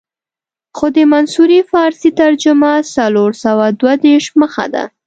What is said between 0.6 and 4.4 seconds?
خو د منصوري فارسي ترجمه څلور سوه دوه دېرش